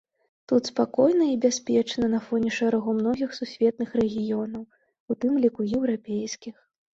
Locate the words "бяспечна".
1.43-2.05